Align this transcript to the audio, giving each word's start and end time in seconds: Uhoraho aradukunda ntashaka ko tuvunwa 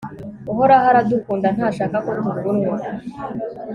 Uhoraho 0.51 0.85
aradukunda 0.91 1.47
ntashaka 1.55 1.97
ko 2.05 2.11
tuvunwa 2.23 2.75